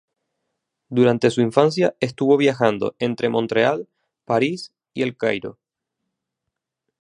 [0.89, 3.87] Durante su infancia, estuvo viajando entre Montreal,
[4.25, 5.59] París y El Cairo.